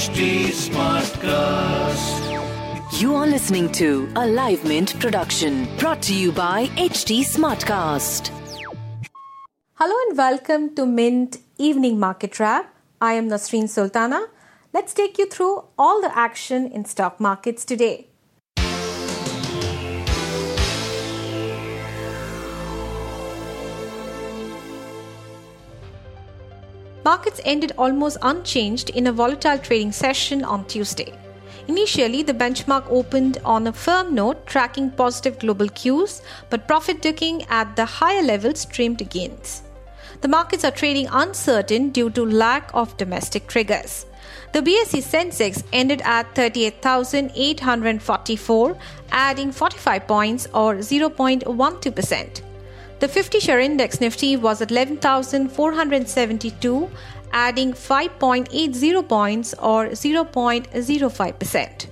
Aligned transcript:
HT 0.00 0.46
Smartcast. 0.56 2.20
You 3.02 3.14
are 3.16 3.26
listening 3.26 3.70
to 3.72 4.08
a 4.16 4.26
Live 4.26 4.64
Mint 4.64 4.98
production 4.98 5.68
brought 5.76 6.00
to 6.04 6.14
you 6.14 6.32
by 6.32 6.68
HT 6.68 7.20
Smartcast. 7.20 8.30
Hello 9.74 9.94
and 10.08 10.16
welcome 10.16 10.74
to 10.76 10.86
Mint 10.86 11.36
Evening 11.58 11.98
Market 12.00 12.40
Wrap. 12.40 12.74
I 12.98 13.12
am 13.12 13.28
Nasreen 13.28 13.68
Sultana. 13.68 14.28
Let's 14.72 14.94
take 14.94 15.18
you 15.18 15.26
through 15.26 15.64
all 15.76 16.00
the 16.00 16.16
action 16.16 16.72
in 16.72 16.86
stock 16.86 17.20
markets 17.20 17.66
today. 17.66 18.09
Markets 27.04 27.40
ended 27.44 27.72
almost 27.78 28.18
unchanged 28.20 28.90
in 28.90 29.06
a 29.06 29.12
volatile 29.12 29.56
trading 29.58 29.90
session 29.90 30.44
on 30.44 30.66
Tuesday. 30.66 31.14
Initially, 31.66 32.22
the 32.22 32.34
benchmark 32.34 32.84
opened 32.90 33.38
on 33.44 33.66
a 33.66 33.72
firm 33.72 34.14
note, 34.14 34.46
tracking 34.46 34.90
positive 34.90 35.38
global 35.38 35.68
cues, 35.68 36.20
but 36.50 36.68
profit 36.68 37.00
taking 37.00 37.44
at 37.44 37.74
the 37.76 37.86
higher 37.86 38.22
levels 38.22 38.66
trimmed 38.66 39.08
gains. 39.08 39.62
The 40.20 40.28
markets 40.28 40.64
are 40.64 40.70
trading 40.70 41.08
uncertain 41.10 41.88
due 41.90 42.10
to 42.10 42.26
lack 42.26 42.70
of 42.74 42.98
domestic 42.98 43.46
triggers. 43.46 44.04
The 44.52 44.60
BSE 44.60 45.02
Sensex 45.02 45.62
ended 45.72 46.02
at 46.04 46.34
38,844, 46.34 48.76
adding 49.12 49.52
45 49.52 50.06
points 50.06 50.46
or 50.52 50.74
0.12%. 50.74 52.49
The 53.00 53.08
50 53.08 53.40
share 53.40 53.58
index 53.60 53.98
Nifty 53.98 54.36
was 54.36 54.60
at 54.60 54.70
11,472, 54.70 56.90
adding 57.32 57.72
5.80 57.72 59.08
points 59.08 59.54
or 59.54 59.86
0.05%. 59.86 61.86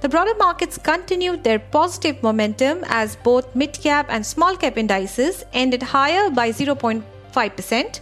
The 0.00 0.08
broader 0.08 0.34
markets 0.34 0.78
continued 0.78 1.44
their 1.44 1.60
positive 1.60 2.20
momentum 2.24 2.82
as 2.88 3.14
both 3.14 3.54
mid 3.54 3.74
cap 3.74 4.06
and 4.08 4.26
small 4.26 4.56
cap 4.56 4.76
indices 4.76 5.44
ended 5.52 5.84
higher 5.84 6.28
by 6.28 6.50
0.5%. 6.50 8.00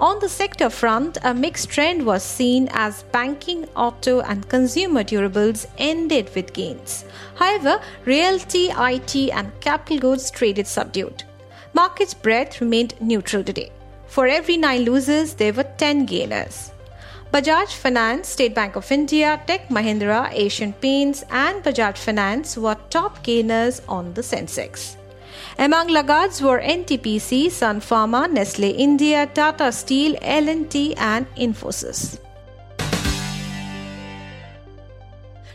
On 0.00 0.18
the 0.18 0.28
sector 0.28 0.70
front, 0.70 1.16
a 1.22 1.32
mixed 1.32 1.70
trend 1.70 2.04
was 2.04 2.24
seen 2.24 2.68
as 2.72 3.04
banking, 3.12 3.66
auto, 3.76 4.18
and 4.22 4.48
consumer 4.48 5.04
durables 5.04 5.66
ended 5.78 6.28
with 6.34 6.52
gains. 6.52 7.04
However, 7.36 7.80
realty, 8.04 8.72
IT, 8.76 9.14
and 9.30 9.52
capital 9.60 10.00
goods 10.00 10.32
traded 10.32 10.66
subdued. 10.66 11.22
Market's 11.78 12.12
breadth 12.12 12.60
remained 12.60 12.94
neutral 13.00 13.44
today. 13.44 13.70
For 14.08 14.26
every 14.26 14.56
9 14.56 14.84
losers, 14.84 15.34
there 15.34 15.52
were 15.52 15.68
10 15.76 16.06
gainers. 16.06 16.72
Bajaj 17.32 17.72
Finance, 17.72 18.30
State 18.30 18.52
Bank 18.52 18.74
of 18.74 18.90
India, 18.90 19.40
Tech 19.46 19.68
Mahindra, 19.68 20.28
Asian 20.32 20.72
Paints, 20.72 21.22
and 21.30 21.62
Bajaj 21.62 21.96
Finance 21.96 22.56
were 22.56 22.76
top 22.90 23.22
gainers 23.22 23.80
on 23.86 24.12
the 24.14 24.22
Sensex. 24.22 24.96
Among 25.56 25.86
laggards 25.86 26.42
were 26.42 26.60
NTPC, 26.60 27.48
Sun 27.48 27.80
Pharma, 27.80 28.28
Nestle 28.28 28.74
India, 28.76 29.26
Tata 29.32 29.70
Steel, 29.70 30.16
L&T, 30.20 30.96
and 30.96 31.32
Infosys. 31.36 32.18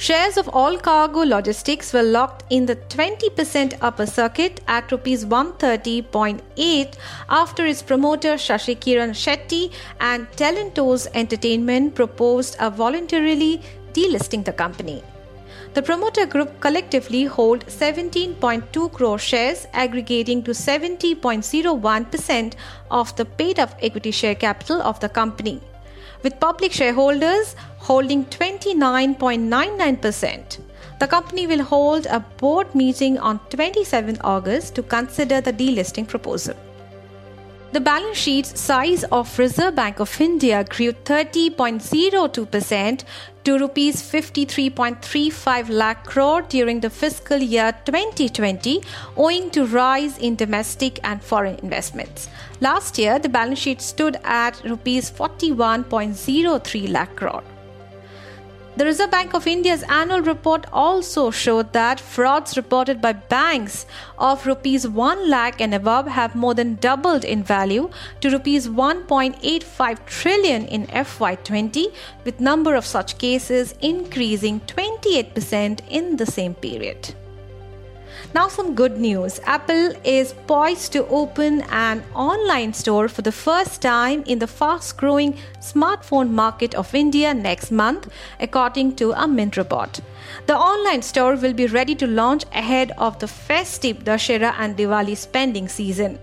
Shares 0.00 0.36
of 0.36 0.46
Allcargo 0.46 1.28
Logistics 1.28 1.92
were 1.92 2.04
locked 2.04 2.44
in 2.50 2.66
the 2.66 2.76
20% 2.76 3.76
upper 3.80 4.06
circuit 4.06 4.60
at 4.68 4.92
rupees 4.92 5.24
130.8 5.24 6.94
after 7.28 7.66
its 7.66 7.82
promoter 7.82 8.34
Shashi 8.34 8.76
Kiran 8.76 9.10
Shetty 9.22 9.72
and 9.98 10.30
Talentos 10.36 11.08
Entertainment 11.14 11.96
proposed 11.96 12.54
a 12.60 12.70
voluntarily 12.70 13.60
delisting 13.92 14.44
the 14.44 14.52
company. 14.52 15.02
The 15.74 15.82
promoter 15.82 16.26
group 16.26 16.60
collectively 16.60 17.24
hold 17.24 17.66
17.2 17.66 18.92
crore 18.92 19.18
shares 19.18 19.66
aggregating 19.72 20.44
to 20.44 20.52
70.01% 20.52 22.54
of 22.92 23.16
the 23.16 23.24
paid 23.24 23.58
up 23.58 23.74
equity 23.82 24.12
share 24.12 24.36
capital 24.36 24.80
of 24.80 25.00
the 25.00 25.08
company 25.08 25.60
with 26.22 26.40
public 26.40 26.72
shareholders 26.72 27.54
holding 27.78 28.24
29.99%. 28.26 30.58
The 30.98 31.06
company 31.06 31.46
will 31.46 31.62
hold 31.62 32.06
a 32.06 32.18
board 32.38 32.74
meeting 32.74 33.18
on 33.18 33.38
27 33.50 34.18
August 34.22 34.74
to 34.74 34.82
consider 34.82 35.40
the 35.40 35.52
delisting 35.52 36.08
proposal. 36.08 36.56
The 37.70 37.80
balance 37.80 38.16
sheet 38.16 38.46
size 38.46 39.04
of 39.12 39.38
Reserve 39.38 39.74
Bank 39.74 40.00
of 40.00 40.18
India 40.22 40.64
grew 40.64 40.92
30.02% 40.92 43.04
to 43.44 43.58
rupees 43.58 44.02
53.35 44.02 45.68
lakh 45.68 46.06
crore 46.06 46.40
during 46.40 46.80
the 46.80 46.88
fiscal 46.88 47.36
year 47.36 47.72
2020 47.84 48.82
owing 49.18 49.50
to 49.50 49.66
rise 49.66 50.16
in 50.16 50.34
domestic 50.34 50.98
and 51.04 51.22
foreign 51.22 51.56
investments. 51.56 52.30
Last 52.62 52.98
year 52.98 53.18
the 53.18 53.28
balance 53.28 53.58
sheet 53.58 53.82
stood 53.82 54.16
at 54.24 54.64
rupees 54.64 55.10
41.03 55.10 56.90
lakh 56.90 57.16
crore. 57.16 57.44
The 58.78 58.84
Reserve 58.84 59.10
Bank 59.10 59.34
of 59.34 59.48
India's 59.48 59.82
annual 59.88 60.20
report 60.20 60.64
also 60.72 61.32
showed 61.32 61.72
that 61.72 61.98
frauds 61.98 62.56
reported 62.56 63.00
by 63.00 63.12
banks 63.12 63.86
of 64.16 64.46
rupees 64.46 64.86
1 64.86 65.28
lakh 65.28 65.60
and 65.60 65.74
above 65.74 66.06
have 66.06 66.36
more 66.36 66.54
than 66.54 66.76
doubled 66.76 67.24
in 67.24 67.42
value 67.42 67.90
to 68.20 68.30
rupees 68.30 68.68
1.85 68.68 70.06
trillion 70.06 70.64
in 70.66 70.86
FY20 70.86 71.92
with 72.24 72.38
number 72.38 72.76
of 72.76 72.86
such 72.86 73.18
cases 73.18 73.74
increasing 73.80 74.60
28% 74.60 75.80
in 75.88 76.16
the 76.16 76.26
same 76.26 76.54
period. 76.54 77.16
Now, 78.34 78.48
some 78.48 78.74
good 78.74 78.98
news 78.98 79.40
Apple 79.44 79.92
is 80.04 80.34
poised 80.46 80.92
to 80.92 81.06
open 81.08 81.62
an 81.70 82.04
online 82.14 82.74
store 82.74 83.08
for 83.08 83.22
the 83.22 83.32
first 83.32 83.80
time 83.80 84.22
in 84.26 84.38
the 84.38 84.46
fast 84.46 84.98
growing 84.98 85.38
smartphone 85.60 86.30
market 86.30 86.74
of 86.74 86.94
India 86.94 87.32
next 87.32 87.70
month, 87.70 88.08
according 88.38 88.96
to 88.96 89.12
a 89.12 89.26
Mint 89.26 89.56
report. 89.56 90.00
The 90.46 90.56
online 90.56 91.00
store 91.00 91.36
will 91.36 91.54
be 91.54 91.66
ready 91.66 91.94
to 91.96 92.06
launch 92.06 92.44
ahead 92.52 92.92
of 92.98 93.18
the 93.18 93.28
festive 93.28 94.04
Dussehra 94.04 94.54
and 94.58 94.76
Diwali 94.76 95.16
spending 95.16 95.66
season. 95.66 96.18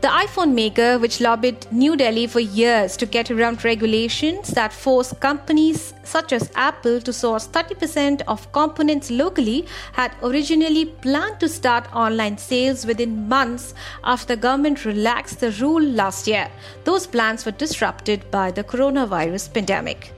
The 0.00 0.08
iPhone 0.08 0.52
maker, 0.54 0.98
which 0.98 1.20
lobbied 1.20 1.66
New 1.72 1.96
Delhi 1.96 2.26
for 2.26 2.40
years 2.40 2.96
to 2.98 3.06
get 3.06 3.30
around 3.30 3.64
regulations 3.64 4.48
that 4.48 4.72
force 4.72 5.14
companies 5.20 5.94
such 6.02 6.32
as 6.32 6.50
Apple 6.54 7.00
to 7.00 7.12
source 7.12 7.48
30% 7.48 8.22
of 8.28 8.52
components 8.52 9.10
locally, 9.10 9.66
had 9.92 10.14
originally 10.22 10.86
planned 10.86 11.40
to 11.40 11.48
start 11.48 11.88
online 11.94 12.36
sales 12.36 12.84
within 12.84 13.28
months 13.28 13.74
after 14.04 14.36
the 14.36 14.40
government 14.40 14.84
relaxed 14.84 15.40
the 15.40 15.50
rule 15.52 15.82
last 15.82 16.26
year. 16.26 16.50
Those 16.84 17.06
plans 17.06 17.46
were 17.46 17.52
disrupted 17.52 18.30
by 18.30 18.50
the 18.50 18.64
coronavirus 18.64 19.54
pandemic. 19.54 20.12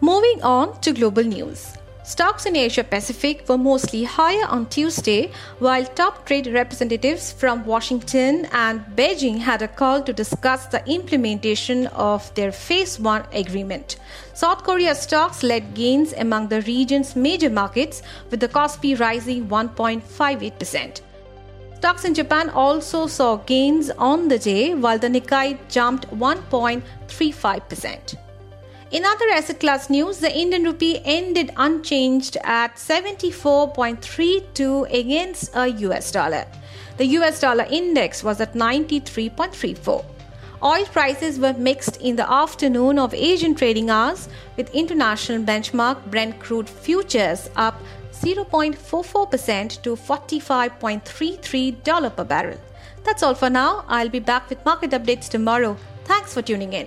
Moving 0.00 0.42
on 0.42 0.80
to 0.80 0.92
global 0.92 1.24
news. 1.24 1.76
Stocks 2.06 2.46
in 2.46 2.54
Asia 2.54 2.84
Pacific 2.84 3.48
were 3.48 3.58
mostly 3.58 4.04
higher 4.04 4.46
on 4.46 4.66
Tuesday, 4.66 5.32
while 5.58 5.84
top 5.84 6.24
trade 6.24 6.46
representatives 6.46 7.32
from 7.32 7.66
Washington 7.66 8.46
and 8.52 8.80
Beijing 8.94 9.38
had 9.38 9.60
a 9.60 9.66
call 9.66 10.00
to 10.02 10.12
discuss 10.12 10.66
the 10.66 10.88
implementation 10.88 11.88
of 11.88 12.32
their 12.36 12.52
Phase 12.52 13.00
1 13.00 13.26
agreement. 13.32 13.96
South 14.34 14.62
Korea 14.62 14.94
stocks 14.94 15.42
led 15.42 15.74
gains 15.74 16.12
among 16.12 16.46
the 16.46 16.62
region's 16.62 17.16
major 17.16 17.50
markets, 17.50 18.02
with 18.30 18.38
the 18.38 18.48
Kospi 18.48 18.96
rising 19.00 19.48
1.58%. 19.48 21.00
Stocks 21.74 22.04
in 22.04 22.14
Japan 22.14 22.50
also 22.50 23.08
saw 23.08 23.34
gains 23.34 23.90
on 23.98 24.28
the 24.28 24.38
day, 24.38 24.74
while 24.74 25.00
the 25.00 25.08
Nikkei 25.08 25.58
jumped 25.68 26.08
1.35%. 26.10 28.16
In 28.92 29.04
other 29.04 29.28
asset 29.32 29.58
class 29.58 29.90
news, 29.90 30.18
the 30.18 30.32
Indian 30.32 30.62
rupee 30.62 31.00
ended 31.04 31.50
unchanged 31.56 32.36
at 32.44 32.76
74.32 32.76 34.92
against 34.92 35.50
a 35.56 35.66
US 35.66 36.12
dollar. 36.12 36.44
The 36.96 37.06
US 37.18 37.40
dollar 37.40 37.66
index 37.68 38.22
was 38.22 38.40
at 38.40 38.54
93.34. 38.54 40.04
Oil 40.62 40.86
prices 40.86 41.40
were 41.40 41.54
mixed 41.54 42.00
in 42.00 42.14
the 42.14 42.30
afternoon 42.30 43.00
of 43.00 43.12
Asian 43.12 43.56
trading 43.56 43.90
hours, 43.90 44.28
with 44.56 44.70
international 44.70 45.42
benchmark 45.42 46.06
Brent 46.06 46.38
crude 46.38 46.68
futures 46.68 47.50
up 47.56 47.82
0.44% 48.12 49.82
to 49.82 49.96
$45.33 49.96 52.16
per 52.16 52.24
barrel. 52.24 52.60
That's 53.04 53.24
all 53.24 53.34
for 53.34 53.50
now. 53.50 53.84
I'll 53.88 54.08
be 54.08 54.20
back 54.20 54.48
with 54.48 54.64
market 54.64 54.92
updates 54.92 55.28
tomorrow. 55.28 55.76
Thanks 56.04 56.32
for 56.32 56.40
tuning 56.40 56.72
in. 56.72 56.86